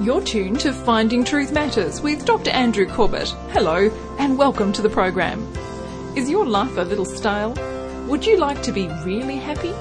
[0.00, 2.48] You're tuned to Finding Truth Matters with Dr.
[2.52, 3.28] Andrew Corbett.
[3.50, 5.46] Hello, and welcome to the program.
[6.16, 7.52] Is your life a little stale?
[8.08, 9.74] Would you like to be really happy?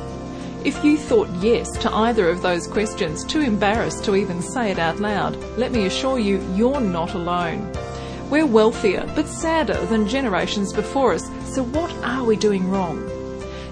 [0.67, 4.77] If you thought yes to either of those questions, too embarrassed to even say it
[4.77, 7.71] out loud, let me assure you, you're not alone.
[8.29, 13.09] We're wealthier but sadder than generations before us, so what are we doing wrong?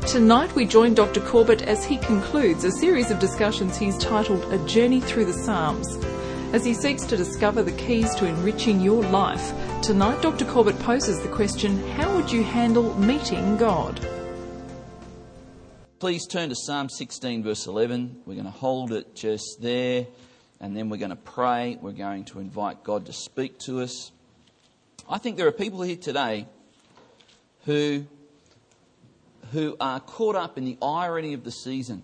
[0.08, 1.20] Tonight we join Dr.
[1.20, 5.98] Corbett as he concludes a series of discussions he's titled A Journey Through the Psalms.
[6.54, 9.52] As he seeks to discover the keys to enriching your life,
[9.82, 10.46] tonight Dr.
[10.46, 14.00] Corbett poses the question How would you handle meeting God?
[16.00, 18.22] Please turn to Psalm 16, verse 11.
[18.26, 20.08] We're going to hold it just there,
[20.62, 21.78] and then we're going to pray.
[21.82, 24.14] We're going to invite God to speak to us.
[25.10, 26.48] I think there are people here today
[27.66, 28.06] who,
[29.52, 32.04] who are caught up in the irony of the season.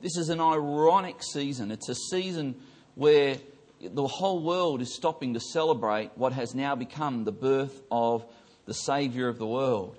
[0.00, 1.72] This is an ironic season.
[1.72, 2.54] It's a season
[2.94, 3.38] where
[3.80, 8.24] the whole world is stopping to celebrate what has now become the birth of
[8.64, 9.96] the Saviour of the world.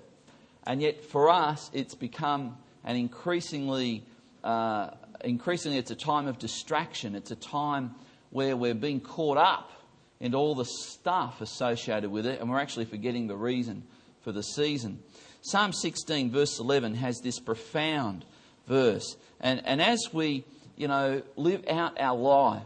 [0.66, 4.04] And yet, for us, it's become an increasingly,
[4.44, 4.90] uh,
[5.22, 7.14] increasingly, it's a time of distraction.
[7.14, 7.94] It's a time
[8.30, 9.72] where we're being caught up
[10.20, 13.84] in all the stuff associated with it, and we're actually forgetting the reason
[14.22, 14.98] for the season.
[15.40, 18.24] Psalm 16, verse 11, has this profound
[18.66, 19.16] verse.
[19.40, 20.44] And, and as we,
[20.76, 22.62] you know, live out our life,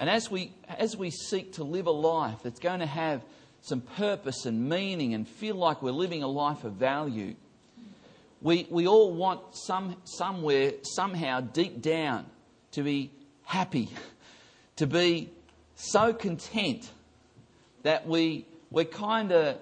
[0.00, 3.22] and as we, as we seek to live a life that's going to have
[3.60, 7.34] some purpose and meaning and feel like we're living a life of value,
[8.40, 12.24] we, we all want some, somewhere, somehow, deep down,
[12.72, 13.10] to be
[13.44, 13.90] happy,
[14.76, 15.28] to be
[15.74, 16.88] so content
[17.82, 19.58] that we, we're kind of,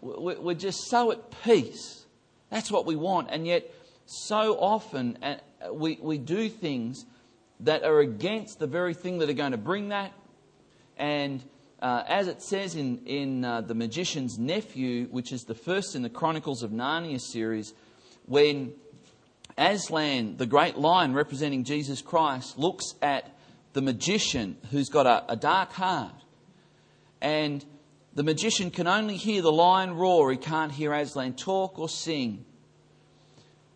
[0.00, 2.04] we're just so at peace.
[2.48, 3.30] That's what we want.
[3.32, 3.68] And yet,
[4.06, 5.38] so often, uh,
[5.72, 7.04] we, we do things
[7.60, 10.12] that are against the very thing that are going to bring that.
[10.96, 11.42] And
[11.80, 16.02] uh, as it says in, in uh, The Magician's Nephew, which is the first in
[16.02, 17.72] the Chronicles of Narnia series,
[18.26, 18.72] when
[19.56, 23.36] Aslan, the great lion representing Jesus Christ, looks at
[23.72, 26.14] the magician who's got a, a dark heart,
[27.20, 27.64] and
[28.14, 32.44] the magician can only hear the lion roar, he can't hear Aslan talk or sing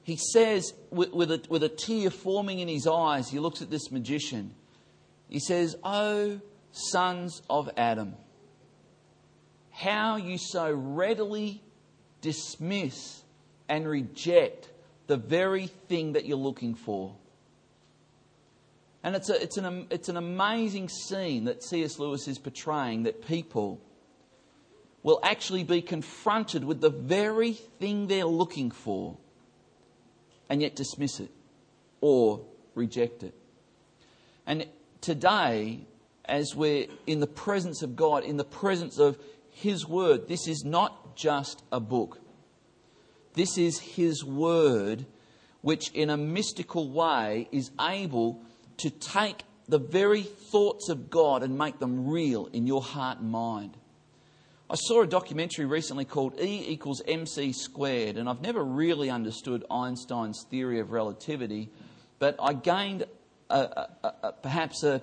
[0.04, 3.70] he says, with, with, a, with a tear forming in his eyes, he looks at
[3.70, 4.54] this magician.
[5.30, 6.40] He says, Oh,
[6.72, 8.14] sons of Adam,
[9.70, 11.62] how you so readily
[12.20, 13.22] dismiss
[13.66, 14.68] and reject
[15.06, 17.16] the very thing that you're looking for.
[19.02, 21.98] And it's, a, it's, an, it's an amazing scene that C.S.
[21.98, 23.80] Lewis is portraying that people
[25.02, 29.16] will actually be confronted with the very thing they're looking for
[30.48, 31.30] and yet dismiss it
[32.00, 32.44] or
[32.74, 33.34] reject it.
[34.46, 34.66] And
[35.00, 35.86] today,
[36.24, 39.18] as we're in the presence of God, in the presence of
[39.50, 42.20] His Word, this is not just a book.
[43.34, 45.06] This is His Word,
[45.62, 48.42] which in a mystical way is able
[48.78, 53.30] to take the very thoughts of God and make them real in your heart and
[53.30, 53.76] mind.
[54.70, 59.64] I saw a documentary recently called E equals mc squared, and I've never really understood
[59.70, 61.70] Einstein's theory of relativity,
[62.18, 63.04] but I gained
[63.50, 65.02] a, a, a, perhaps a,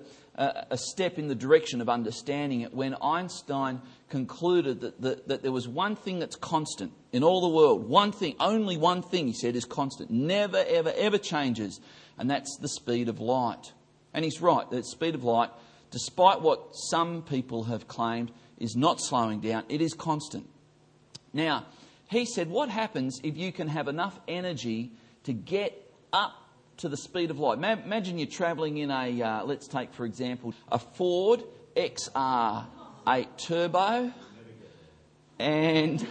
[0.75, 5.67] step in the direction of understanding it when Einstein concluded that, that, that there was
[5.67, 7.87] one thing that's constant in all the world.
[7.87, 10.09] One thing, only one thing, he said, is constant.
[10.09, 11.79] Never, ever, ever changes,
[12.17, 13.73] and that's the speed of light.
[14.13, 15.51] And he's right, the speed of light,
[15.91, 20.47] despite what some people have claimed, is not slowing down, it is constant.
[21.33, 21.65] Now,
[22.09, 24.91] he said, What happens if you can have enough energy
[25.23, 26.33] to get up
[26.77, 27.57] to the speed of light?
[27.57, 31.43] Imagine you're travelling in a, uh, let's take for example, a Ford
[31.75, 34.13] XR8 Turbo,
[35.39, 36.05] and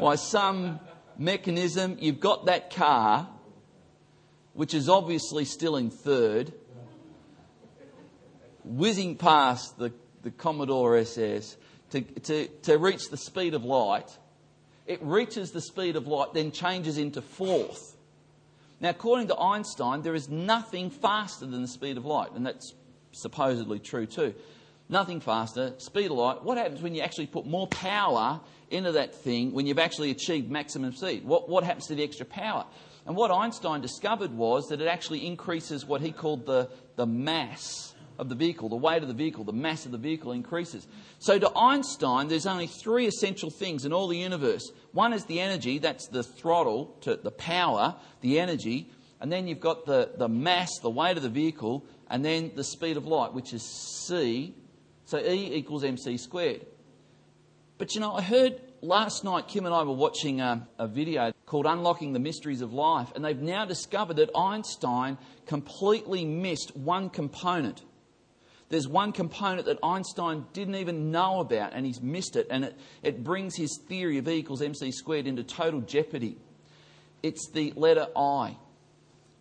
[0.00, 0.80] by some
[1.18, 3.28] mechanism, you've got that car,
[4.54, 6.52] which is obviously still in third,
[8.64, 11.56] whizzing past the, the Commodore SS,
[11.90, 14.16] to, to, to reach the speed of light.
[14.86, 17.96] It reaches the speed of light, then changes into fourth.
[18.80, 22.74] Now, according to Einstein, there is nothing faster than the speed of light, and that's
[23.12, 24.34] supposedly true too.
[24.88, 26.42] Nothing faster, speed of light.
[26.42, 28.40] What happens when you actually put more power
[28.70, 31.24] into that thing when you've actually achieved maximum speed?
[31.24, 32.64] What, what happens to the extra power?
[33.06, 37.89] And what Einstein discovered was that it actually increases what he called the, the mass
[38.20, 40.86] of the vehicle, the weight of the vehicle, the mass of the vehicle increases.
[41.18, 44.70] So to Einstein, there's only three essential things in all the universe.
[44.92, 48.90] One is the energy, that's the throttle, to the power, the energy.
[49.20, 51.84] And then you've got the, the mass, the weight of the vehicle.
[52.10, 53.62] and then the speed of light, which is
[54.06, 54.54] c.
[55.06, 56.66] So E equals mc squared.
[57.78, 61.32] But you know, I heard last night, Kim and I were watching a, a, video
[61.46, 65.16] called Unlocking the Mysteries of Life, and they've now discovered that Einstein
[65.46, 67.82] completely missed one component.
[68.70, 72.78] There's one component that Einstein didn't even know about, and he's missed it, and it,
[73.02, 76.38] it brings his theory of E equals mc squared into total jeopardy.
[77.22, 78.56] It's the letter I.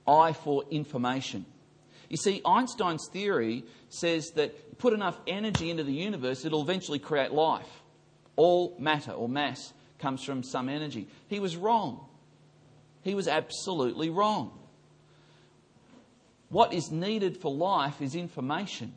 [0.07, 1.45] I for information.
[2.09, 7.31] You see, Einstein's theory says that put enough energy into the universe, it'll eventually create
[7.31, 7.69] life.
[8.35, 11.07] All matter or mass comes from some energy.
[11.27, 12.03] He was wrong.
[13.03, 14.57] He was absolutely wrong.
[16.49, 18.95] What is needed for life is information.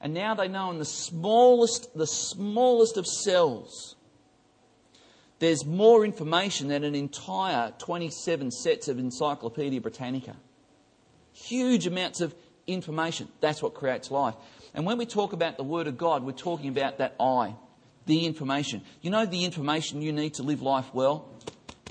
[0.00, 3.96] And now they know in the smallest, the smallest of cells,
[5.40, 10.36] there's more information than an entire 27 sets of Encyclopedia Britannica.
[11.32, 12.34] Huge amounts of
[12.66, 13.28] information.
[13.40, 14.34] That's what creates life.
[14.74, 17.54] And when we talk about the Word of God, we're talking about that I,
[18.06, 18.82] the information.
[19.02, 21.28] You know, the information you need to live life well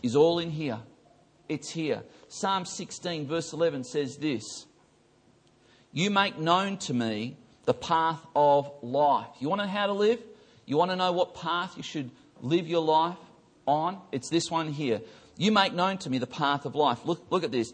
[0.01, 0.79] is all in here.
[1.47, 2.03] It's here.
[2.27, 4.67] Psalm 16, verse 11 says this
[5.91, 7.37] You make known to me
[7.69, 9.27] the path of life.
[9.39, 10.19] You want to know how to live?
[10.65, 12.09] You want to know what path you should
[12.41, 13.19] live your life
[13.67, 14.01] on?
[14.11, 15.01] It's this one here.
[15.37, 17.05] You make known to me the path of life.
[17.05, 17.71] Look, look at this.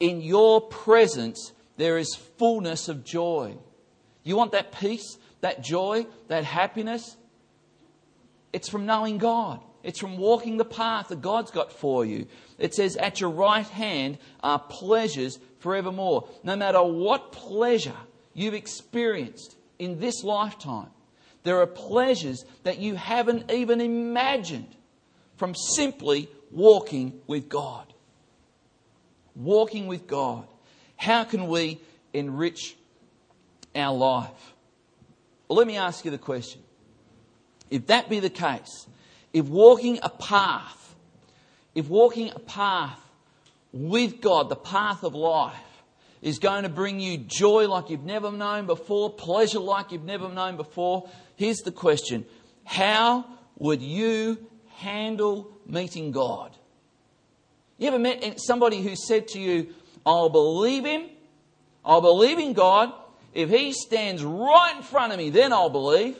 [0.00, 3.56] In your presence, there is fullness of joy.
[4.22, 7.18] You want that peace, that joy, that happiness?
[8.54, 9.60] It's from knowing God.
[9.82, 12.26] It's from walking the path that God's got for you.
[12.58, 16.26] It says, At your right hand are pleasures forevermore.
[16.42, 17.98] No matter what pleasure
[18.36, 20.90] you've experienced in this lifetime,
[21.42, 24.76] there are pleasures that you haven't even imagined
[25.36, 27.92] from simply walking with God
[29.36, 30.46] walking with God.
[30.96, 31.80] How can we
[32.12, 32.76] enrich
[33.74, 34.54] our life?
[35.46, 36.62] Well, let me ask you the question.
[37.70, 38.86] If that be the case,
[39.32, 40.94] if walking a path,
[41.74, 42.98] if walking a path
[43.72, 45.54] with God, the path of life,
[46.26, 50.28] is going to bring you joy like you've never known before, pleasure like you've never
[50.28, 52.26] known before, here's the question
[52.64, 53.24] How
[53.58, 54.36] would you
[54.74, 56.50] handle meeting God?
[57.78, 59.72] You ever met somebody who said to you,
[60.04, 61.04] I'll believe him,
[61.84, 62.92] I'll believe in God.
[63.32, 66.16] If he stands right in front of me, then I'll believe.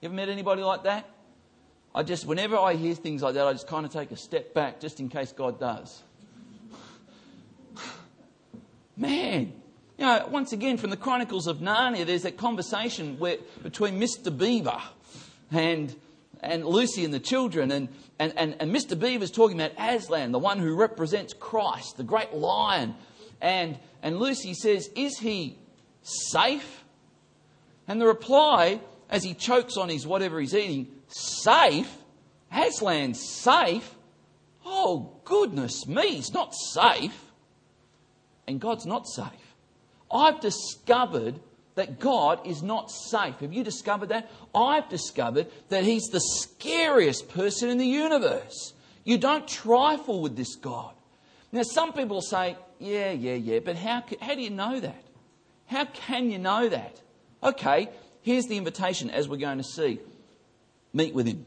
[0.00, 1.08] You ever met anybody like that?
[1.94, 4.52] I just, whenever I hear things like that, I just kind of take a step
[4.52, 6.02] back just in case God does.
[8.96, 9.52] Man,
[9.98, 14.36] you know, once again, from the Chronicles of Narnia, there's that conversation where, between Mr.
[14.36, 14.80] Beaver
[15.50, 15.94] and
[16.40, 17.70] and Lucy and the children.
[17.70, 17.88] And,
[18.18, 18.98] and, and, and Mr.
[18.98, 22.94] Beaver's talking about Aslan, the one who represents Christ, the great lion.
[23.40, 25.58] And, and Lucy says, Is he
[26.02, 26.84] safe?
[27.88, 31.92] And the reply, as he chokes on his whatever he's eating, Safe?
[32.50, 33.94] Aslan's safe?
[34.64, 37.25] Oh, goodness me, he's not safe.
[38.46, 39.54] And God's not safe.
[40.10, 41.40] I've discovered
[41.74, 43.36] that God is not safe.
[43.40, 44.30] Have you discovered that?
[44.54, 48.72] I've discovered that He's the scariest person in the universe.
[49.04, 50.94] You don't trifle with this God.
[51.52, 55.02] Now, some people say, yeah, yeah, yeah, but how, how do you know that?
[55.66, 57.00] How can you know that?
[57.42, 57.88] Okay,
[58.22, 60.00] here's the invitation as we're going to see
[60.92, 61.44] meet with Him.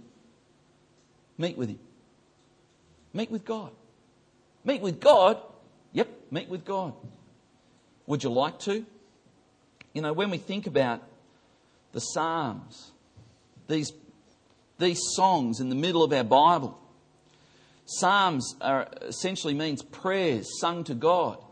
[1.38, 1.80] Meet with Him.
[3.14, 3.72] Meet with God.
[4.64, 5.42] Meet with God?
[5.94, 6.94] Yep, meet with God.
[8.08, 8.86] Would you like to?
[9.94, 11.04] You know, when we think about
[11.92, 12.92] the Psalms,
[13.68, 13.92] these,
[14.78, 16.80] these songs in the middle of our Bible,
[17.86, 21.44] Psalms are, essentially means prayers sung to God.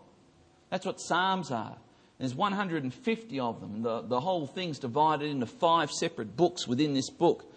[0.69, 1.77] That's what Psalms are.
[2.19, 3.81] There's 150 of them.
[3.83, 7.51] The, the whole thing's divided into five separate books within this book.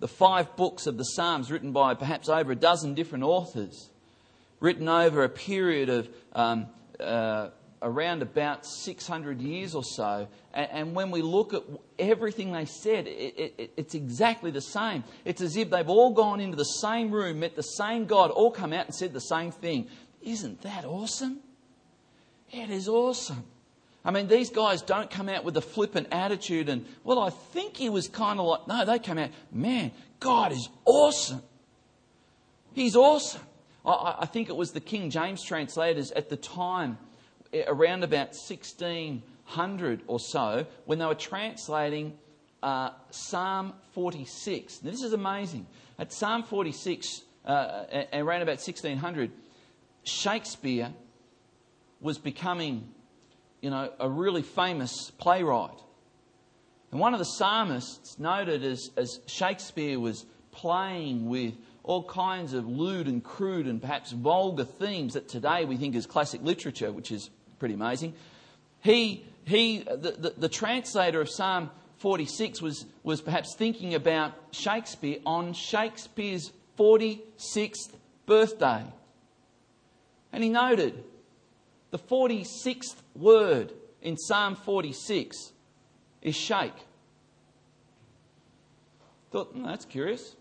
[0.00, 3.90] The five books of the Psalms, written by perhaps over a dozen different authors,
[4.60, 6.66] written over a period of um,
[7.00, 7.50] uh,
[7.82, 10.28] around about 600 years or so.
[10.52, 11.62] And, and when we look at
[11.98, 15.04] everything they said, it, it, it's exactly the same.
[15.24, 18.50] It's as if they've all gone into the same room, met the same God, all
[18.50, 19.88] come out and said the same thing.
[20.22, 21.38] Isn't that awesome?
[22.50, 23.44] It is awesome.
[24.04, 27.76] I mean, these guys don't come out with a flippant attitude and, well, I think
[27.76, 31.42] he was kind of like, no, they come out, man, God is awesome.
[32.72, 33.42] He's awesome.
[33.88, 36.98] I, I think it was the King James translators at the time
[37.66, 42.16] around about 1600 or so when they were translating
[42.62, 44.82] uh, Psalm 46.
[44.82, 45.66] Now, this is amazing.
[45.98, 49.30] At Psalm 46, uh, around about 1600,
[50.04, 50.92] Shakespeare
[52.00, 52.88] was becoming
[53.60, 55.78] you know, a really famous playwright.
[56.90, 61.54] And one of the psalmists noted as, as Shakespeare was playing with
[61.88, 66.04] all kinds of lewd and crude and perhaps vulgar themes that today we think is
[66.04, 68.12] classic literature, which is pretty amazing.
[68.80, 75.16] He, he the, the, the translator of Psalm 46 was, was perhaps thinking about Shakespeare
[75.24, 77.94] on Shakespeare's 46th
[78.26, 78.84] birthday.
[80.30, 81.02] And he noted
[81.90, 85.52] the 46th word in Psalm 46
[86.20, 86.74] is shake.
[89.32, 90.36] Thought, hmm, that's curious.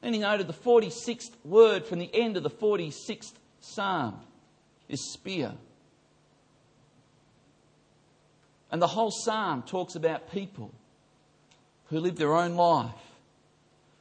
[0.00, 4.20] Then he noted the 46th word from the end of the 46th psalm
[4.88, 5.54] is spear.
[8.70, 10.72] And the whole psalm talks about people
[11.86, 12.92] who live their own life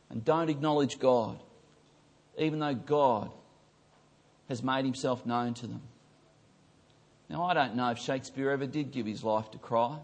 [0.10, 1.39] and don't acknowledge God,
[2.38, 3.32] even though God
[4.50, 5.82] has made himself known to them.
[7.30, 10.01] Now, I don't know if Shakespeare ever did give his life to Christ,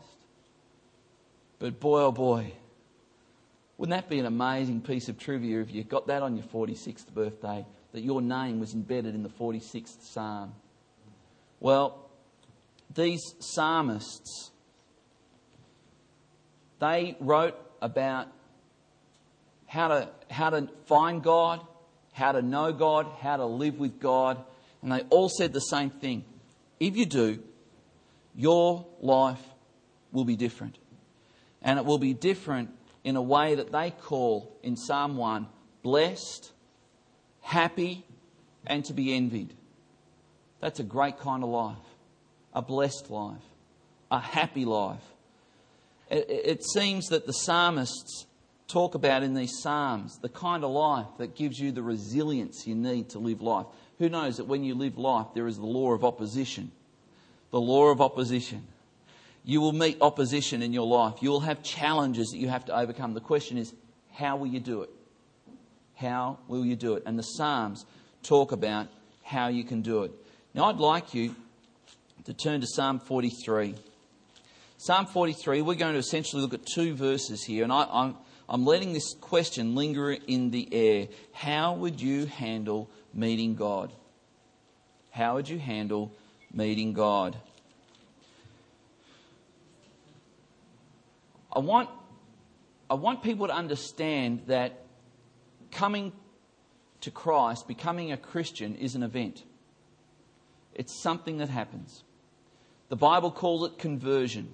[1.59, 2.53] but boy, oh boy,
[3.77, 7.11] wouldn't that be an amazing piece of trivia if you got that on your 46th
[7.13, 10.53] birthday, that your name was embedded in the 46th psalm?
[11.59, 12.09] Well,
[12.93, 14.51] these psalmists,
[16.79, 18.27] they wrote about
[19.65, 21.61] how to, how to find God,
[22.11, 24.43] how to know God, how to live with God,
[24.81, 26.25] and they all said the same thing.
[26.79, 27.41] If you do,
[28.35, 29.41] your life
[30.11, 30.77] will be different.
[31.61, 32.69] And it will be different
[33.03, 35.47] in a way that they call in Psalm 1
[35.81, 36.51] blessed,
[37.41, 38.05] happy,
[38.65, 39.53] and to be envied.
[40.61, 41.75] That's a great kind of life.
[42.53, 43.43] A blessed life.
[44.09, 45.03] A happy life.
[46.09, 48.27] It, it seems that the psalmists
[48.67, 52.75] talk about in these psalms the kind of life that gives you the resilience you
[52.75, 53.65] need to live life.
[53.99, 56.71] Who knows that when you live life, there is the law of opposition?
[57.51, 58.67] The law of opposition.
[59.43, 61.15] You will meet opposition in your life.
[61.21, 63.13] You will have challenges that you have to overcome.
[63.13, 63.73] The question is,
[64.13, 64.89] how will you do it?
[65.95, 67.03] How will you do it?
[67.05, 67.85] And the Psalms
[68.23, 68.87] talk about
[69.23, 70.11] how you can do it.
[70.53, 71.35] Now, I'd like you
[72.25, 73.75] to turn to Psalm 43.
[74.77, 78.17] Psalm 43, we're going to essentially look at two verses here, and I, I'm,
[78.49, 81.07] I'm letting this question linger in the air.
[81.31, 83.93] How would you handle meeting God?
[85.11, 86.11] How would you handle
[86.53, 87.37] meeting God?
[91.53, 91.89] I want,
[92.89, 94.85] I want people to understand that
[95.71, 96.11] coming
[97.01, 99.43] to Christ, becoming a Christian, is an event.
[100.73, 102.03] It's something that happens.
[102.89, 104.49] The Bible calls it conversion.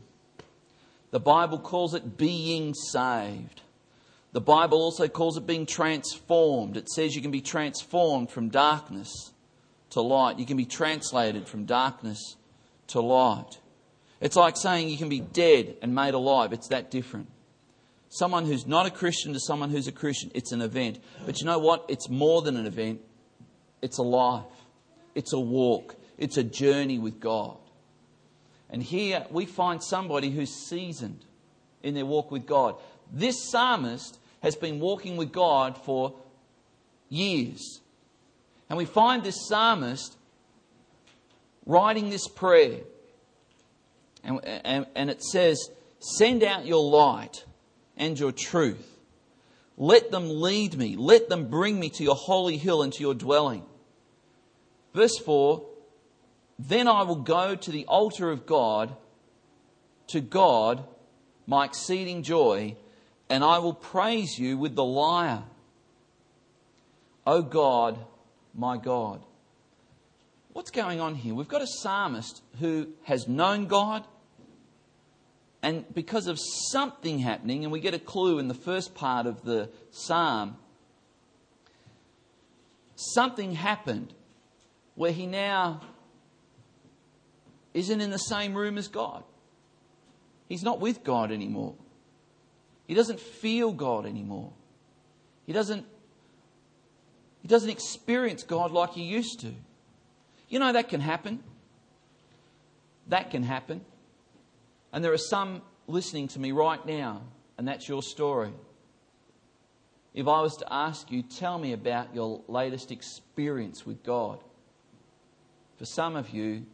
[1.12, 3.62] The Bible calls it being saved.
[4.32, 6.78] The Bible also calls it being transformed.
[6.78, 9.32] It says you can be transformed from darkness
[9.92, 10.38] to light.
[10.38, 12.36] You can be translated from darkness
[12.88, 13.60] to light.
[14.22, 16.52] It's like saying you can be dead and made alive.
[16.54, 17.28] It's that different.
[18.10, 21.00] Someone who's not a Christian to someone who's a Christian, it's an event.
[21.26, 21.86] But you know what?
[21.88, 23.02] It's more than an event,
[23.82, 24.44] it's a life,
[25.16, 27.58] it's a walk, it's a journey with God.
[28.70, 31.26] And here we find somebody who's seasoned
[31.82, 32.76] in their walk with God.
[33.12, 36.16] This psalmist has been walking with God for
[37.10, 37.82] years.
[38.70, 40.16] And we find this psalmist
[41.66, 42.82] writing this prayer.
[44.24, 47.46] And, and, and it says, Send out your light
[47.98, 48.98] and your truth.
[49.78, 50.96] Let them lead me.
[50.98, 53.64] Let them bring me to your holy hill and to your dwelling.
[54.94, 55.66] Verse 4
[56.58, 58.96] Then I will go to the altar of God,
[60.08, 60.84] to God,
[61.48, 62.76] my exceeding joy,
[63.30, 65.44] and I will praise you with the lyre.
[67.26, 67.98] O God,
[68.54, 69.24] my God.
[70.52, 71.36] What's going on here?
[71.36, 74.06] We've got a psalmist who has known God,
[75.62, 76.40] and because of
[76.72, 80.58] something happening, and we get a clue in the first part of the psalm,
[82.96, 84.14] something happened
[84.96, 85.82] where he now
[87.74, 89.24] isn't in the same room as God.
[90.48, 91.76] He's not with God anymore.
[92.88, 94.52] He doesn't feel God anymore.
[95.46, 95.86] He doesn't,
[97.44, 99.54] he doesn't experience God like he used to.
[100.50, 101.44] You know, that can happen.
[103.08, 103.82] That can happen.
[104.92, 107.22] And there are some listening to me right now,
[107.58, 108.52] and that's your story.
[110.14, 114.44] If I was to ask you, tell me about your latest experience with God.
[115.78, 116.66] For some of you,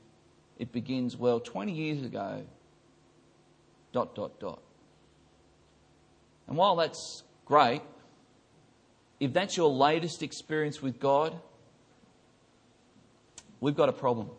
[0.57, 2.43] it begins, well, 20 years ago,
[3.91, 4.61] dot, dot, dot.
[6.47, 7.81] And while that's great,
[9.19, 11.37] if that's your latest experience with God,
[13.59, 14.29] we've got a problem.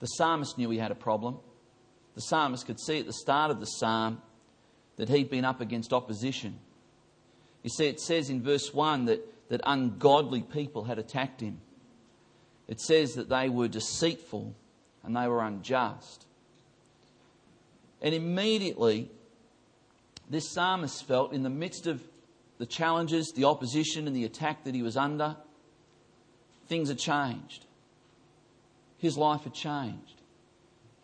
[0.00, 1.38] The psalmist knew he had a problem.
[2.14, 4.20] The psalmist could see at the start of the psalm
[4.96, 6.58] that he'd been up against opposition.
[7.62, 11.60] You see, it says in verse 1 that, that ungodly people had attacked him.
[12.68, 14.54] It says that they were deceitful
[15.02, 16.26] and they were unjust.
[18.00, 19.10] And immediately,
[20.28, 22.02] this psalmist felt in the midst of
[22.58, 25.36] the challenges, the opposition, and the attack that he was under,
[26.72, 27.66] things had changed.
[28.96, 30.22] His life had changed.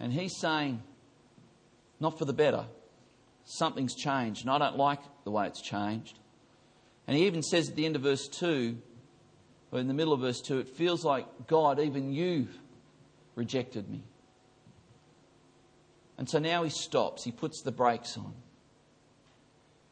[0.01, 0.83] And he's saying,
[2.01, 2.65] not for the better.
[3.45, 6.19] Something's changed, and I don't like the way it's changed.
[7.07, 8.79] And he even says at the end of verse 2,
[9.71, 12.57] or in the middle of verse 2, it feels like, God, even you've
[13.35, 14.05] rejected me.
[16.17, 18.33] And so now he stops, he puts the brakes on.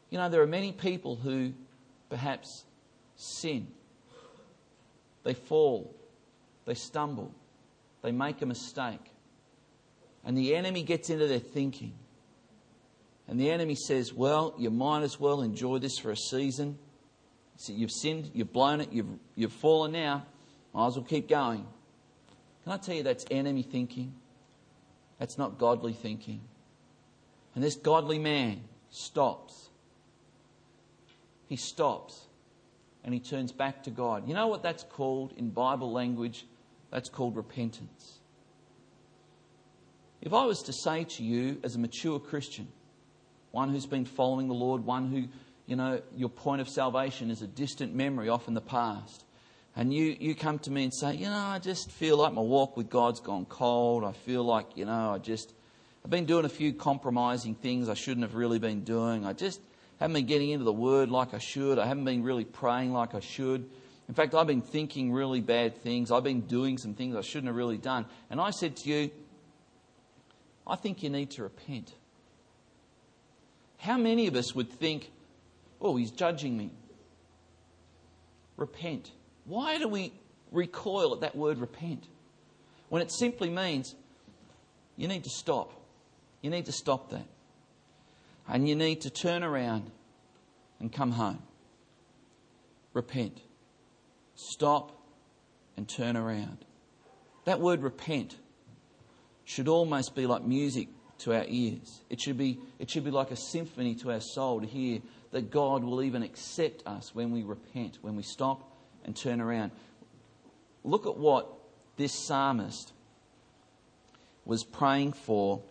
[0.09, 1.53] You know, there are many people who
[2.09, 2.65] perhaps
[3.15, 3.67] sin.
[5.27, 5.93] They fall,
[6.63, 7.35] they stumble,
[8.01, 9.11] they make a mistake.
[10.23, 11.91] And the enemy gets into their thinking.
[13.27, 16.77] And the enemy says, Well, you might as well enjoy this for a season.
[17.57, 20.25] So you've sinned, you've blown it, you've, you've fallen now.
[20.73, 21.67] Might as well keep going.
[22.63, 24.13] Can I tell you that's enemy thinking?
[25.19, 26.39] That's not godly thinking.
[27.53, 29.67] And this godly man stops.
[31.49, 32.26] He stops
[33.07, 34.27] and he turns back to God.
[34.27, 36.45] You know what that's called in Bible language?
[36.91, 38.19] That's called repentance.
[40.21, 42.67] If I was to say to you, as a mature Christian,
[43.51, 45.29] one who's been following the Lord, one who,
[45.67, 49.23] you know, your point of salvation is a distant memory off in the past,
[49.73, 52.41] and you, you come to me and say, you know, I just feel like my
[52.41, 54.03] walk with God's gone cold.
[54.03, 55.53] I feel like, you know, I just,
[56.03, 59.25] I've been doing a few compromising things I shouldn't have really been doing.
[59.25, 59.61] I just
[59.99, 61.79] haven't been getting into the Word like I should.
[61.79, 63.69] I haven't been really praying like I should.
[64.07, 66.11] In fact, I've been thinking really bad things.
[66.11, 68.05] I've been doing some things I shouldn't have really done.
[68.29, 69.11] And I said to you,
[70.65, 71.93] I think you need to repent.
[73.77, 75.11] How many of us would think,
[75.81, 76.71] oh, he's judging me?
[78.55, 79.11] Repent.
[79.45, 80.13] Why do we
[80.51, 82.07] recoil at that word repent?
[82.89, 83.95] When it simply means
[84.95, 85.73] you need to stop.
[86.41, 87.25] You need to stop that.
[88.47, 89.91] And you need to turn around
[90.79, 91.43] and come home.
[92.93, 93.41] Repent.
[94.35, 94.91] Stop
[95.75, 96.57] and turn around.
[97.45, 98.35] That word repent
[99.45, 102.01] should almost be like music to our ears.
[102.09, 104.99] It should be, it should be like a symphony to our soul to hear
[105.31, 108.71] that God will even accept us when we repent, when we stop
[109.03, 109.71] and turn around.
[110.83, 111.47] Look at what
[111.97, 112.91] this psalmist
[114.45, 115.61] was praying for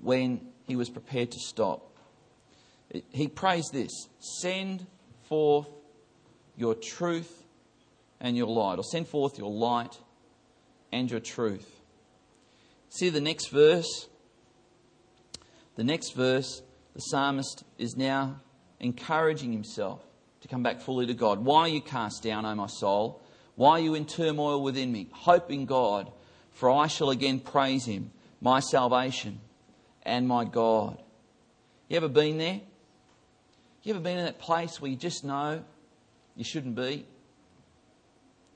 [0.00, 1.91] when he was prepared to stop.
[3.10, 4.86] He prays this Send
[5.28, 5.68] forth
[6.56, 7.44] your truth
[8.20, 9.98] and your light, or send forth your light
[10.92, 11.80] and your truth.
[12.88, 14.08] See the next verse?
[15.76, 16.62] The next verse,
[16.94, 18.40] the psalmist is now
[18.78, 20.04] encouraging himself
[20.42, 21.44] to come back fully to God.
[21.44, 23.22] Why are you cast down, O my soul?
[23.54, 25.08] Why are you in turmoil within me?
[25.12, 26.12] Hope in God,
[26.52, 29.40] for I shall again praise him, my salvation
[30.02, 31.00] and my God.
[31.88, 32.60] You ever been there?
[33.82, 35.64] You ever been in that place where you just know
[36.36, 37.04] you shouldn't be?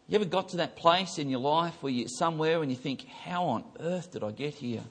[0.08, 3.06] You ever got to that place in your life where you're somewhere and you think,
[3.24, 4.84] how on earth did I get here?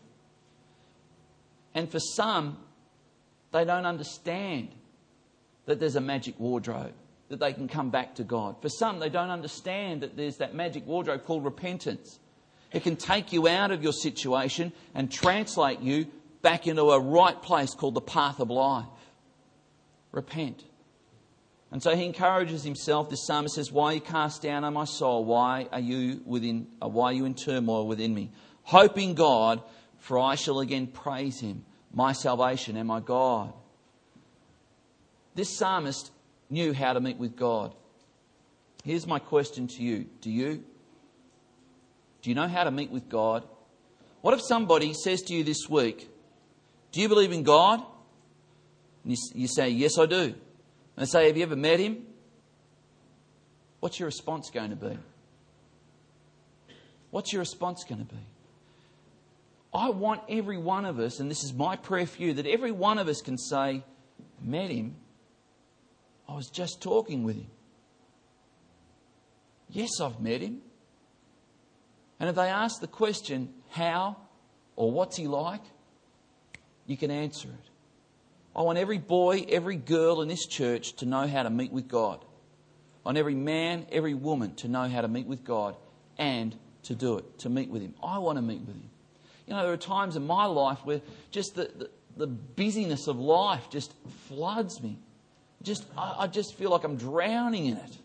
[1.73, 2.57] And for some,
[3.53, 4.69] they don't understand
[5.67, 6.93] that there's a magic wardrobe,
[7.29, 8.61] that they can come back to God.
[8.61, 12.19] For some, they don't understand that there's that magic wardrobe called repentance.
[12.73, 16.07] It can take you out of your situation and translate you
[16.41, 18.85] back into a right place called the path of life.
[20.15, 20.63] Repent.
[21.71, 23.09] And so he encourages himself.
[23.09, 25.25] This psalmist says, Why are you cast down, O my soul?
[25.25, 28.31] Why are you within uh, why are you in turmoil within me?
[28.63, 29.61] Hope in God,
[29.99, 33.53] for I shall again praise him, my salvation and my God.
[35.35, 36.11] This psalmist
[36.49, 37.75] knew how to meet with God.
[38.85, 40.05] Here's my question to you.
[40.21, 40.63] Do you?
[42.21, 43.43] Do you know how to meet with God?
[44.21, 46.09] What if somebody says to you this week,
[46.93, 47.83] Do you believe in God?
[49.05, 50.23] You say, Yes, I do.
[50.23, 50.35] And
[50.97, 52.05] they say, Have you ever met him?
[53.79, 54.97] What's your response going to be?
[57.11, 58.21] What's your response going to be?
[59.73, 62.71] I want every one of us, and this is my prayer for you, that every
[62.71, 63.83] one of us can say,
[64.41, 64.95] Met him.
[66.27, 67.47] I was just talking with him.
[69.69, 70.61] Yes, I've met him.
[72.19, 74.17] And if they ask the question, How
[74.75, 75.61] or what's he like?
[76.87, 77.69] You can answer it.
[78.55, 81.87] I want every boy, every girl in this church to know how to meet with
[81.87, 82.23] God.
[83.03, 85.75] I want every man, every woman to know how to meet with God
[86.17, 87.93] and to do it, to meet with Him.
[88.01, 88.89] I want to meet with Him.
[89.45, 93.19] You know, there are times in my life where just the, the, the busyness of
[93.19, 93.93] life just
[94.27, 94.97] floods me.
[95.61, 97.97] Just, I, I just feel like I'm drowning in it.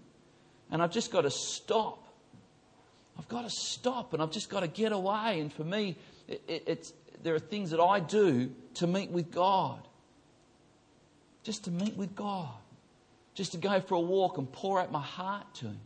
[0.70, 2.08] And I've just got to stop.
[3.18, 5.40] I've got to stop and I've just got to get away.
[5.40, 9.30] And for me, it, it, it's, there are things that I do to meet with
[9.30, 9.86] God.
[11.42, 12.48] Just to meet with God.
[13.34, 15.80] Just to go for a walk and pour out my heart to Him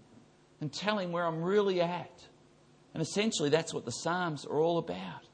[0.60, 2.24] and tell Him where I'm really at.
[2.94, 5.26] And essentially, that's what the Psalms are all about.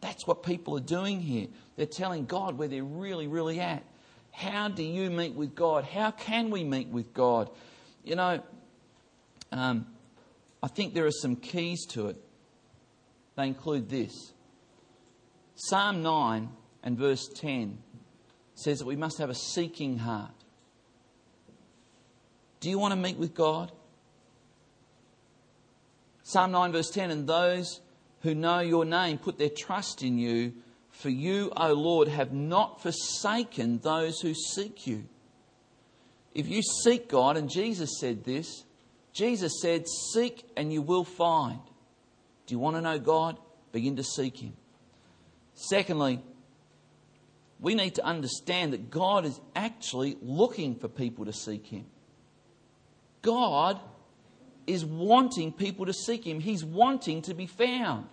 [0.00, 1.46] That's what people are doing here.
[1.76, 3.84] They're telling God where they're really, really at.
[4.32, 5.84] How do you meet with God?
[5.84, 7.50] How can we meet with God?
[8.04, 8.42] You know,
[9.52, 9.86] um,
[10.62, 12.16] I think there are some keys to it.
[13.36, 14.32] They include this
[15.54, 16.48] Psalm 9
[16.82, 17.78] and verse 10
[18.60, 20.30] says that we must have a seeking heart.
[22.60, 23.72] Do you want to meet with God?
[26.22, 27.80] Psalm 9, verse 10 And those
[28.20, 30.52] who know your name put their trust in you,
[30.90, 35.04] for you, O Lord, have not forsaken those who seek you.
[36.34, 38.64] If you seek God, and Jesus said this,
[39.12, 41.60] Jesus said, Seek and you will find.
[42.46, 43.38] Do you want to know God?
[43.72, 44.52] Begin to seek Him.
[45.54, 46.22] Secondly,
[47.60, 51.86] we need to understand that God is actually looking for people to seek Him.
[53.22, 53.78] God
[54.66, 58.08] is wanting people to seek Him, He's wanting to be found.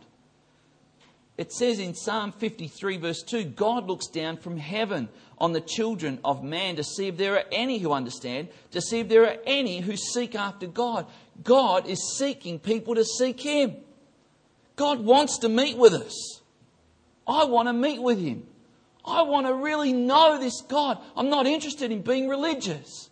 [1.38, 5.08] It says in Psalm 53, verse 2 God looks down from heaven
[5.38, 9.02] on the children of man to see if there are any who understand, to see
[9.02, 11.06] if there are any who seek after God.
[11.44, 13.76] God is seeking people to seek Him.
[14.76, 16.42] God wants to meet with us.
[17.28, 18.48] I want to meet with Him.
[19.08, 21.00] I want to really know this God.
[21.16, 23.10] I'm not interested in being religious.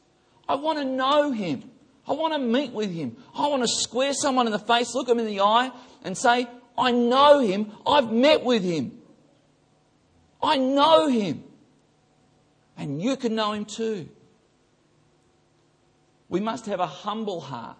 [0.47, 1.71] I want to know Him.
[2.07, 3.17] I want to meet with Him.
[3.33, 5.71] I want to square someone in the face, look them in the eye,
[6.03, 7.71] and say, I know him.
[7.85, 8.97] I've met with him.
[10.41, 11.43] I know him.
[12.77, 14.09] And you can know him too.
[16.27, 17.77] We must have a humble heart.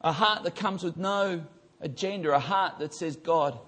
[0.00, 1.44] A heart that comes with no
[1.80, 2.34] agenda.
[2.34, 3.58] A heart that says, God,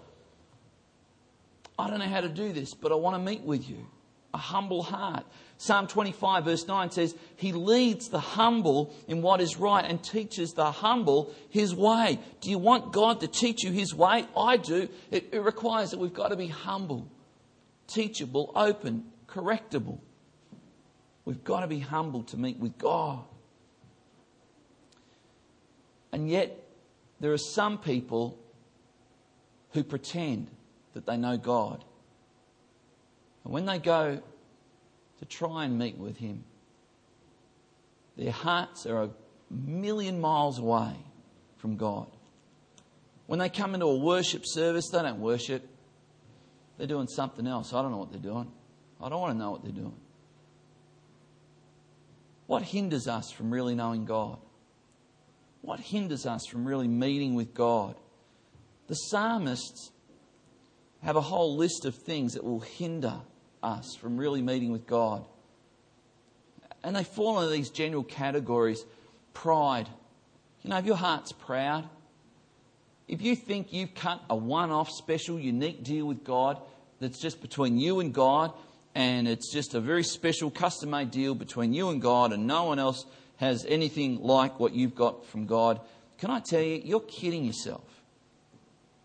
[1.80, 3.86] I don't know how to do this, but I want to meet with you.
[4.32, 5.24] A humble heart.
[5.56, 10.52] Psalm 25, verse 9 says, He leads the humble in what is right and teaches
[10.52, 12.20] the humble His way.
[12.40, 14.26] Do you want God to teach you His way?
[14.36, 14.88] I do.
[15.10, 17.10] It, it requires that we've got to be humble,
[17.88, 19.98] teachable, open, correctable.
[21.24, 23.24] We've got to be humble to meet with God.
[26.12, 26.56] And yet,
[27.20, 28.38] there are some people
[29.72, 30.50] who pretend
[30.94, 31.84] that they know God.
[33.44, 34.20] And when they go
[35.20, 36.44] to try and meet with Him.
[38.16, 39.10] Their hearts are a
[39.50, 40.94] million miles away
[41.58, 42.06] from God.
[43.26, 45.66] When they come into a worship service, they don't worship.
[46.76, 47.72] They're doing something else.
[47.72, 48.50] I don't know what they're doing.
[49.00, 49.96] I don't want to know what they're doing.
[52.46, 54.38] What hinders us from really knowing God?
[55.60, 57.94] What hinders us from really meeting with God?
[58.88, 59.92] The psalmists
[61.02, 63.20] have a whole list of things that will hinder
[63.62, 65.24] us from really meeting with God.
[66.82, 68.84] And they fall into these general categories
[69.34, 69.88] pride.
[70.62, 71.88] You know, if your heart's proud,
[73.08, 76.58] if you think you've cut a one off, special, unique deal with God
[77.00, 78.52] that's just between you and God,
[78.94, 82.64] and it's just a very special, custom made deal between you and God, and no
[82.64, 83.04] one else
[83.36, 85.80] has anything like what you've got from God,
[86.18, 87.82] can I tell you, you're kidding yourself.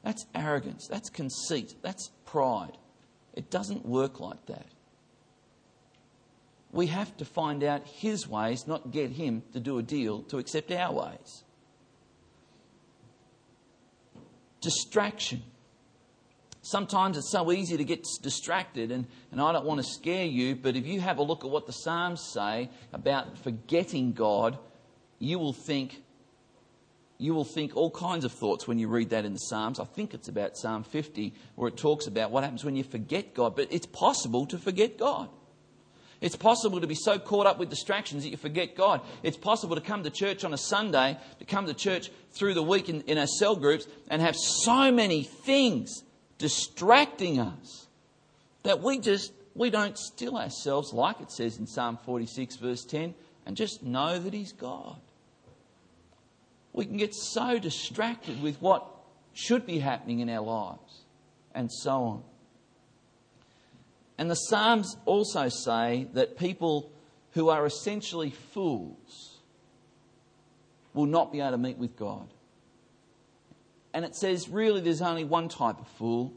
[0.05, 2.77] That's arrogance, that's conceit, that's pride.
[3.33, 4.67] It doesn't work like that.
[6.71, 10.37] We have to find out His ways, not get Him to do a deal to
[10.37, 11.43] accept our ways.
[14.61, 15.41] Distraction.
[16.61, 20.55] Sometimes it's so easy to get distracted, and, and I don't want to scare you,
[20.55, 24.59] but if you have a look at what the Psalms say about forgetting God,
[25.17, 26.03] you will think,
[27.17, 29.79] you will think all kinds of thoughts when you read that in the Psalms.
[29.79, 33.33] I think it's about Psalm 50, where it talks about what happens when you forget
[33.33, 33.55] God.
[33.55, 35.29] But it's possible to forget God.
[36.19, 39.01] It's possible to be so caught up with distractions that you forget God.
[39.23, 42.63] It's possible to come to church on a Sunday, to come to church through the
[42.63, 46.03] week in, in our cell groups, and have so many things
[46.37, 47.87] distracting us
[48.63, 53.13] that we just we don't still ourselves, like it says in Psalm 46, verse 10,
[53.45, 54.97] and just know that He's God
[56.75, 58.85] we can get so distracted with what
[59.33, 61.05] should be happening in our lives
[61.53, 62.23] and so on.
[64.17, 66.91] And the Psalms also say that people
[67.31, 69.39] who are essentially fools
[70.93, 72.27] will not be able to meet with God.
[73.93, 76.33] And it says, really, there's only one type of fool,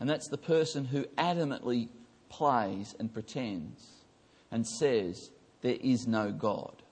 [0.00, 1.88] and that's the person who adamantly
[2.28, 4.04] plays and pretends
[4.50, 5.30] and says,
[5.62, 6.83] There is no God.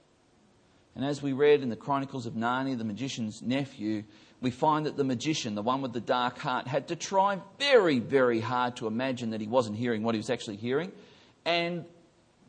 [0.95, 4.05] And as we read in the Chronicles of Narnia, the magician's nephew,
[4.41, 7.99] we find that the magician, the one with the dark heart, had to try very,
[7.99, 10.93] very hard to imagine that he wasn't hearing what he was actually hearing.
[11.45, 11.87] And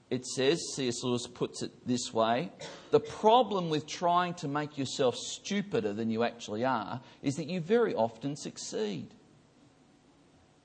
[0.10, 1.04] it says, C.S.
[1.04, 2.52] Lewis puts it this way
[2.92, 7.62] the problem with trying to make yourself stupider than you actually are is that you
[7.62, 9.08] very often succeed.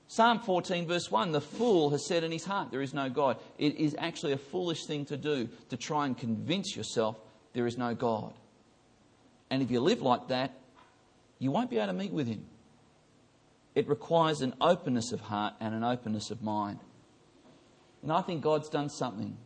[0.07, 3.37] Psalm 14, verse 1 The fool has said in his heart, There is no God.
[3.57, 7.17] It is actually a foolish thing to do to try and convince yourself
[7.53, 8.33] there is no God.
[9.49, 10.53] And if you live like that,
[11.39, 12.45] you won't be able to meet with Him.
[13.75, 16.79] It requires an openness of heart and an openness of mind.
[18.03, 19.37] And I think God's done something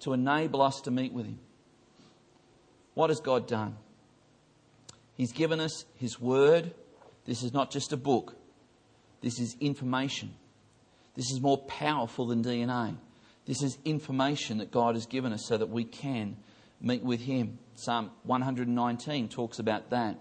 [0.00, 1.38] to enable us to meet with Him.
[2.94, 3.76] What has God done?
[5.16, 6.72] He's given us His Word.
[7.24, 8.34] This is not just a book,
[9.20, 10.34] this is information.
[11.14, 12.96] This is more powerful than DNA.
[13.48, 16.36] This is information that God has given us so that we can
[16.82, 17.58] meet with Him.
[17.76, 20.18] Psalm 119 talks about that.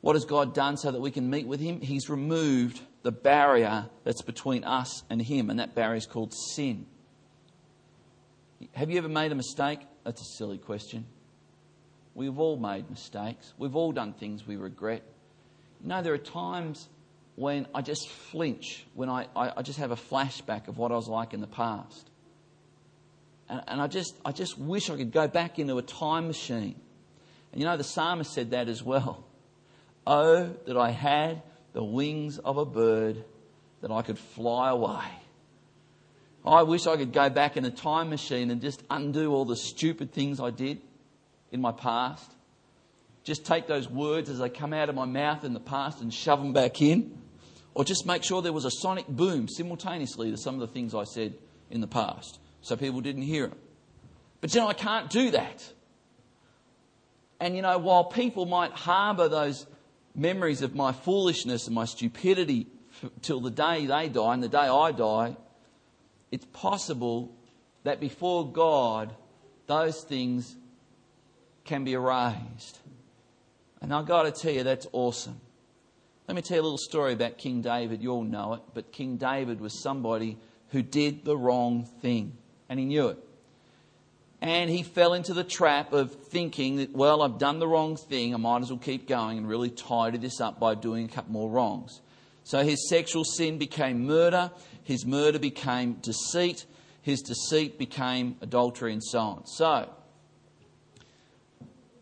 [0.00, 1.80] What has God done so that we can meet with Him?
[1.80, 6.86] He's removed the barrier that's between us and Him, and that barrier is called sin.
[8.74, 9.80] Have you ever made a mistake?
[10.04, 11.06] That's a silly question.
[12.14, 13.52] We've all made mistakes.
[13.58, 15.02] We've all done things we regret.
[15.82, 16.88] You know, there are times
[17.38, 20.96] when I just flinch, when I, I, I just have a flashback of what I
[20.96, 22.10] was like in the past.
[23.48, 26.74] And, and I, just, I just wish I could go back into a time machine.
[27.52, 29.24] And you know, the psalmist said that as well.
[30.04, 31.42] Oh, that I had
[31.74, 33.24] the wings of a bird,
[33.82, 35.04] that I could fly away.
[36.44, 39.56] I wish I could go back in a time machine and just undo all the
[39.56, 40.80] stupid things I did
[41.52, 42.32] in my past.
[43.22, 46.12] Just take those words as they come out of my mouth in the past and
[46.12, 47.16] shove them back in.
[47.74, 50.94] Or just make sure there was a sonic boom simultaneously to some of the things
[50.94, 51.34] I said
[51.70, 53.58] in the past so people didn't hear them.
[54.40, 55.72] But you know, I can't do that.
[57.40, 59.66] And you know, while people might harbour those
[60.14, 62.66] memories of my foolishness and my stupidity
[63.02, 65.36] f- till the day they die and the day I die,
[66.30, 67.32] it's possible
[67.84, 69.14] that before God,
[69.66, 70.56] those things
[71.64, 72.80] can be erased.
[73.80, 75.40] And I've got to tell you, that's awesome.
[76.28, 78.02] Let me tell you a little story about King David.
[78.02, 80.36] You all know it, but King David was somebody
[80.68, 82.36] who did the wrong thing,
[82.68, 83.18] and he knew it.
[84.42, 88.34] And he fell into the trap of thinking that, well, I've done the wrong thing,
[88.34, 91.32] I might as well keep going and really tidy this up by doing a couple
[91.32, 92.02] more wrongs.
[92.44, 94.50] So his sexual sin became murder,
[94.84, 96.66] his murder became deceit,
[97.00, 99.46] his deceit became adultery, and so on.
[99.46, 99.88] So,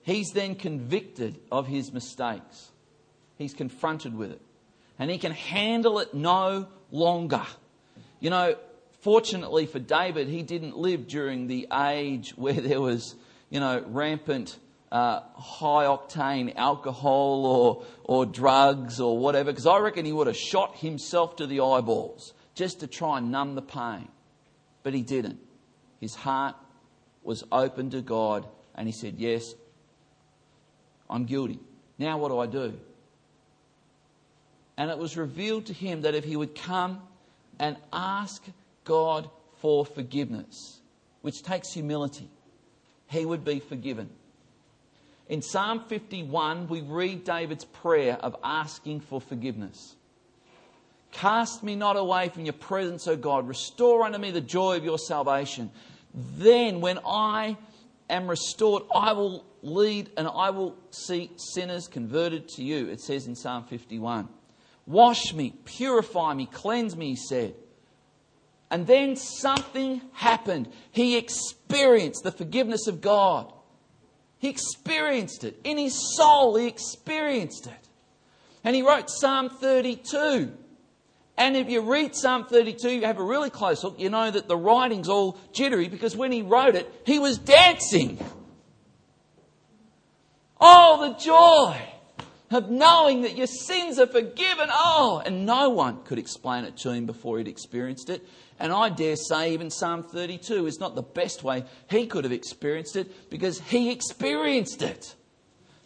[0.03, 2.73] he's then convicted of his mistakes
[3.39, 4.41] he's confronted with it.
[4.99, 7.43] And he can handle it no longer.
[8.21, 8.57] You know,
[9.01, 13.15] fortunately for David, he didn't live during the age where there was,
[13.51, 14.59] you know, rampant
[14.91, 20.37] uh, high octane alcohol or, or drugs or whatever, because I reckon he would have
[20.37, 24.09] shot himself to the eyeballs just to try and numb the pain.
[24.83, 25.41] But he didn't.
[26.01, 26.55] His heart
[27.23, 29.55] was open to God and he said, Yes,
[31.11, 31.59] I'm guilty.
[31.99, 32.79] Now what do I do?
[34.77, 37.01] And it was revealed to him that if he would come
[37.59, 38.45] and ask
[38.85, 40.81] God for forgiveness,
[41.23, 42.29] which takes humility,
[43.09, 44.11] he would be forgiven.
[45.29, 49.97] In Psalm 51, we read David's prayer of asking for forgiveness.
[51.11, 53.49] Cast me not away from your presence, O God.
[53.49, 55.71] Restore unto me the joy of your salvation.
[56.15, 57.57] Then, when I
[58.09, 62.89] am restored, I will lead and I will see sinners converted to you.
[62.89, 64.29] It says in Psalm 51.
[64.87, 67.55] Wash me, purify me, cleanse me, he said.
[68.71, 70.69] And then something happened.
[70.91, 73.53] He experienced the forgiveness of God.
[74.39, 75.61] He experienced it.
[75.65, 77.89] In his soul, he experienced it.
[78.65, 80.53] And he wrote Psalm 32.
[81.37, 84.49] And if you read Psalm 32, you have a really close look, you know that
[84.49, 88.19] the writing's all jittery because when he wrote it, he was dancing.
[90.61, 91.96] Oh, the joy!
[92.51, 94.69] Of knowing that your sins are forgiven.
[94.71, 98.27] Oh, and no one could explain it to him before he'd experienced it.
[98.59, 102.33] And I dare say, even Psalm 32 is not the best way he could have
[102.33, 105.15] experienced it because he experienced it.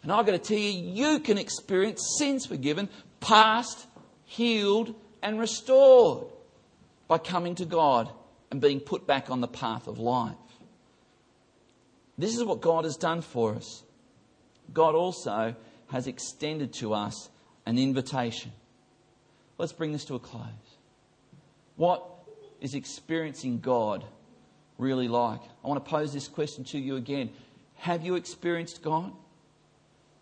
[0.03, 3.85] And I've got to tell you, you can experience sins forgiven, past,
[4.25, 6.27] healed, and restored
[7.07, 8.09] by coming to God
[8.49, 10.35] and being put back on the path of life.
[12.17, 13.83] This is what God has done for us.
[14.73, 15.55] God also
[15.91, 17.29] has extended to us
[17.65, 18.51] an invitation.
[19.57, 20.45] Let's bring this to a close.
[21.75, 22.03] What
[22.61, 24.05] is experiencing God
[24.77, 25.41] really like?
[25.63, 27.29] I want to pose this question to you again.
[27.75, 29.11] Have you experienced God?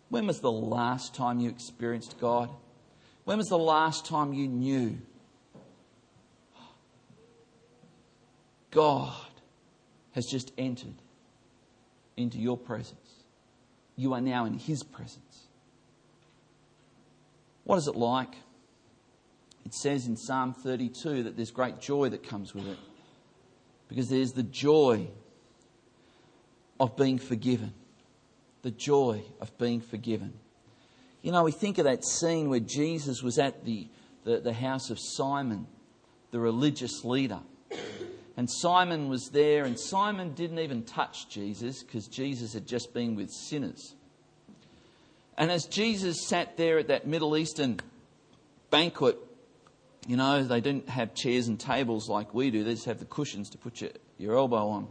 [0.08, 2.50] When was the last time you experienced God?
[3.24, 4.98] When was the last time you knew
[8.72, 9.14] God
[10.12, 10.94] has just entered
[12.16, 13.22] into your presence?
[13.94, 15.46] You are now in His presence.
[17.64, 18.34] What is it like?
[19.64, 22.78] It says in Psalm 32 that there's great joy that comes with it
[23.88, 25.08] because there's the joy
[26.78, 27.74] of being forgiven.
[28.62, 30.32] The joy of being forgiven.
[31.22, 33.88] You know, we think of that scene where Jesus was at the,
[34.24, 35.66] the, the house of Simon,
[36.30, 37.40] the religious leader.
[38.36, 43.14] And Simon was there, and Simon didn't even touch Jesus because Jesus had just been
[43.16, 43.94] with sinners.
[45.40, 47.80] And as Jesus sat there at that Middle Eastern
[48.68, 49.16] banquet,
[50.06, 53.06] you know, they didn't have chairs and tables like we do, they just have the
[53.06, 54.88] cushions to put your, your elbow on.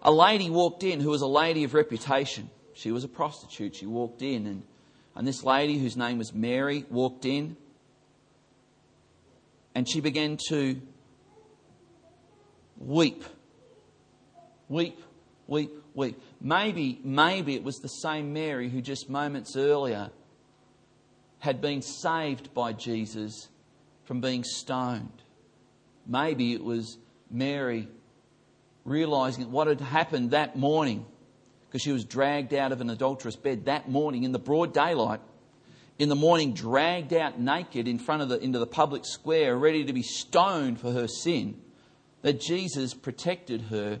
[0.00, 2.48] A lady walked in who was a lady of reputation.
[2.72, 3.76] She was a prostitute.
[3.76, 4.62] She walked in, and,
[5.14, 7.58] and this lady, whose name was Mary, walked in,
[9.74, 10.80] and she began to
[12.78, 13.24] weep.
[14.70, 14.98] Weep,
[15.46, 16.20] weep, weep.
[16.40, 20.10] Maybe, maybe it was the same Mary who just moments earlier
[21.38, 23.48] had been saved by Jesus
[24.04, 25.22] from being stoned.
[26.06, 26.98] Maybe it was
[27.30, 27.88] Mary
[28.84, 31.04] realizing what had happened that morning
[31.68, 35.20] because she was dragged out of an adulterous bed that morning in the broad daylight.
[35.98, 39.84] In the morning, dragged out naked in front of the, into the public square, ready
[39.84, 41.58] to be stoned for her sin,
[42.22, 44.00] that Jesus protected her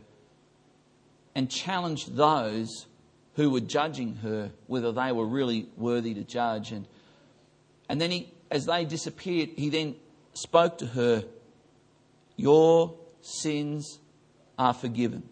[1.36, 2.86] and challenged those
[3.34, 6.72] who were judging her whether they were really worthy to judge.
[6.72, 6.88] And,
[7.90, 9.96] and then, he, as they disappeared, he then
[10.32, 11.24] spoke to her,
[12.36, 13.98] Your sins
[14.58, 15.24] are forgiven.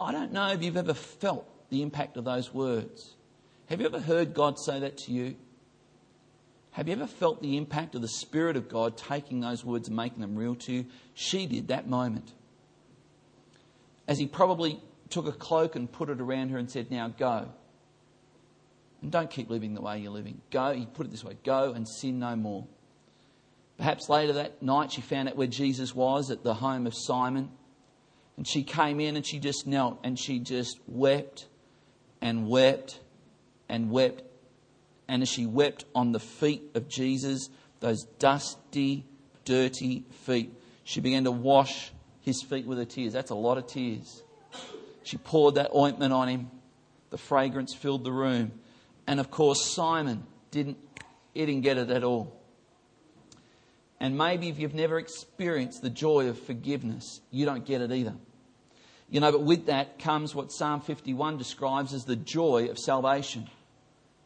[0.00, 3.14] I don't know if you've ever felt the impact of those words.
[3.66, 5.36] Have you ever heard God say that to you?
[6.72, 9.96] Have you ever felt the impact of the Spirit of God taking those words and
[9.96, 10.86] making them real to you?
[11.14, 12.32] She did that moment.
[14.08, 17.48] As He probably took a cloak and put it around her and said, Now go.
[19.02, 20.40] And don't keep living the way you're living.
[20.50, 22.66] Go, He put it this way go and sin no more.
[23.76, 27.50] Perhaps later that night she found out where Jesus was at the home of Simon.
[28.36, 31.46] And she came in and she just knelt and she just wept
[32.20, 33.00] and wept
[33.68, 34.22] and wept.
[35.08, 37.48] And as she wept on the feet of Jesus,
[37.80, 39.06] those dusty,
[39.44, 40.52] dirty feet,
[40.84, 41.92] she began to wash
[42.26, 43.12] his feet with her tears.
[43.12, 44.22] That's a lot of tears.
[45.04, 46.50] She poured that ointment on him.
[47.10, 48.50] The fragrance filled the room.
[49.06, 50.76] And of course, Simon didn't,
[51.32, 52.36] he didn't get it at all.
[54.00, 58.14] And maybe if you've never experienced the joy of forgiveness, you don't get it either.
[59.08, 63.48] You know, but with that comes what Psalm 51 describes as the joy of salvation.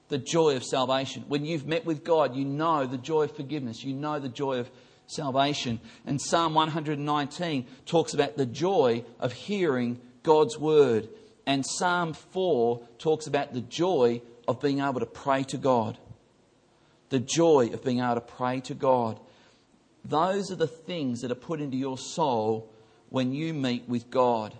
[0.08, 1.24] The joy of salvation.
[1.28, 3.84] When you've met with God, you know the joy of forgiveness.
[3.84, 4.70] You know the joy of
[5.10, 5.80] salvation.
[6.06, 11.08] And Psalm 119 talks about the joy of hearing God's word.
[11.46, 15.98] And Psalm 4 talks about the joy of being able to pray to God.
[17.08, 19.18] The joy of being able to pray to God.
[20.04, 22.70] Those are the things that are put into your soul
[23.08, 24.56] when you meet with God.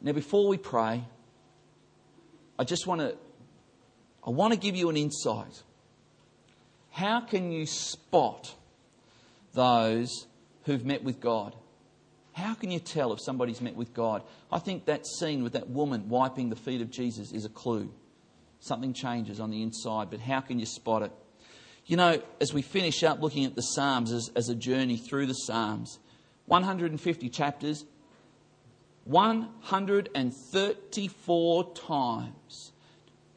[0.00, 1.04] Now, before we pray,
[2.58, 3.16] I just want to
[4.24, 5.62] I want to give you an insight.
[6.98, 8.52] How can you spot
[9.54, 10.26] those
[10.64, 11.54] who've met with God?
[12.32, 14.24] How can you tell if somebody's met with God?
[14.50, 17.94] I think that scene with that woman wiping the feet of Jesus is a clue.
[18.58, 21.12] Something changes on the inside, but how can you spot it?
[21.86, 25.26] You know, as we finish up looking at the Psalms as, as a journey through
[25.26, 26.00] the Psalms,
[26.46, 27.84] 150 chapters,
[29.04, 32.72] 134 times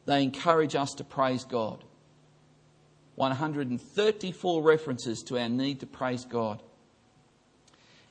[0.06, 1.84] they encourage us to praise God.
[3.14, 6.62] 134 references to our need to praise God.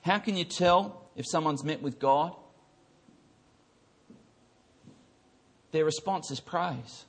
[0.01, 2.35] How can you tell if someone's met with God?
[5.71, 7.05] Their response is praise.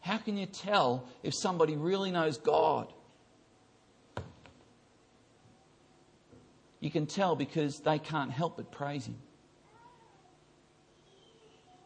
[0.00, 2.92] How can you tell if somebody really knows God?
[6.80, 9.16] You can tell because they can't help but praise Him.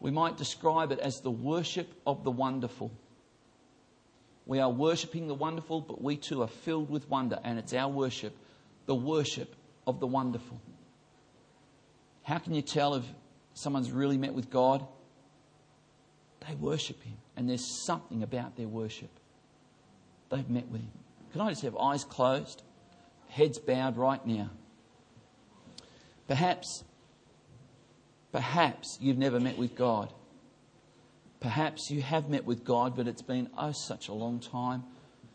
[0.00, 2.90] We might describe it as the worship of the wonderful.
[4.50, 7.88] We are worshipping the wonderful, but we too are filled with wonder, and it's our
[7.88, 8.36] worship,
[8.86, 9.54] the worship
[9.86, 10.60] of the wonderful.
[12.24, 13.04] How can you tell if
[13.54, 14.84] someone's really met with God?
[16.48, 19.10] They worship Him, and there's something about their worship.
[20.30, 20.90] They've met with Him.
[21.30, 22.60] Can I just have eyes closed,
[23.28, 24.50] heads bowed right now?
[26.26, 26.82] Perhaps,
[28.32, 30.12] perhaps you've never met with God.
[31.40, 34.84] Perhaps you have met with God, but it's been oh such a long time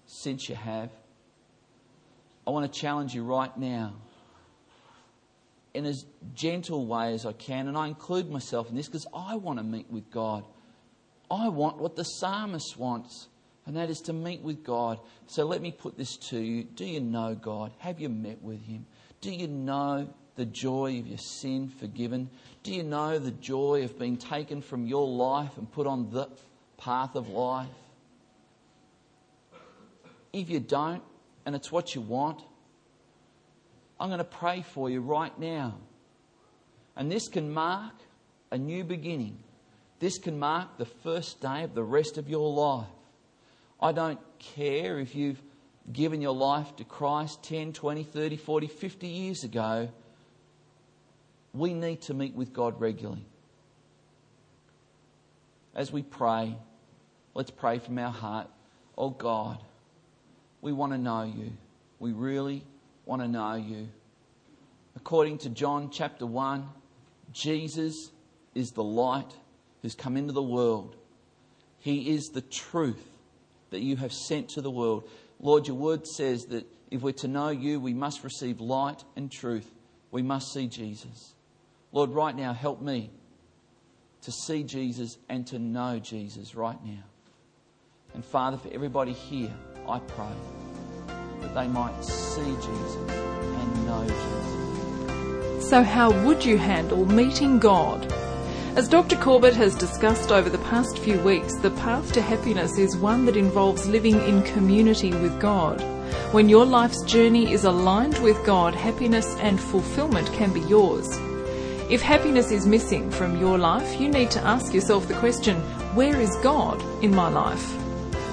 [0.06, 0.92] since you have.
[2.46, 3.96] I want to challenge you right now
[5.74, 9.36] in as gentle way as I can, and I include myself in this because I
[9.36, 10.46] want to meet with God.
[11.30, 13.28] I want what the psalmist wants,
[13.66, 15.00] and that is to meet with God.
[15.26, 16.64] So let me put this to you.
[16.64, 17.74] Do you know God?
[17.80, 18.86] Have you met with Him?
[19.22, 22.30] Do you know the joy of your sin forgiven?
[22.64, 26.30] Do you know the joy of being taken from your life and put on the
[26.78, 27.68] path of life?
[30.34, 31.02] If you don't,
[31.46, 32.42] and it's what you want,
[34.00, 35.76] I'm going to pray for you right now.
[36.96, 37.94] And this can mark
[38.52, 39.38] a new beginning.
[40.00, 42.88] This can mark the first day of the rest of your life.
[43.82, 45.42] I don't care if you've
[45.92, 49.90] given your life to Christ 10, 20, 30, 40, 50 years ago.
[51.56, 53.26] We need to meet with God regularly.
[55.74, 56.56] As we pray,
[57.34, 58.50] let's pray from our heart.
[58.98, 59.58] Oh God,
[60.62, 61.54] we want to know you.
[62.00, 62.64] We really
[63.06, 63.88] want to know you.
[64.98, 66.68] According to John chapter 1,
[67.32, 68.12] Jesus
[68.54, 69.32] is the light
[69.82, 70.96] who's come into the world.
[71.80, 73.10] He is the truth
[73.70, 75.08] that you have sent to the world.
[75.40, 79.32] Lord, your word says that if we're to know you, we must receive light and
[79.32, 79.70] truth.
[80.12, 81.35] We must see Jesus.
[81.96, 83.10] Lord, right now, help me
[84.24, 87.06] to see Jesus and to know Jesus right now.
[88.14, 89.54] And Father, for everybody here,
[89.88, 90.36] I pray
[91.40, 95.70] that they might see Jesus and know Jesus.
[95.70, 98.12] So, how would you handle meeting God?
[98.76, 99.16] As Dr.
[99.16, 103.38] Corbett has discussed over the past few weeks, the path to happiness is one that
[103.38, 105.80] involves living in community with God.
[106.34, 111.18] When your life's journey is aligned with God, happiness and fulfillment can be yours.
[111.88, 115.58] If happiness is missing from your life, you need to ask yourself the question
[115.94, 117.78] where is God in my life?